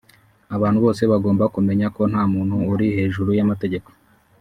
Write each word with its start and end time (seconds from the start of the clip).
Abantu 0.55 0.77
bose 0.85 1.01
bagomba 1.11 1.51
kumenya 1.55 1.87
ko 1.95 2.01
nta 2.11 2.23
muntu 2.33 2.55
uri 2.71 2.87
hejuru 2.97 3.29
y’amategeko 3.37 3.89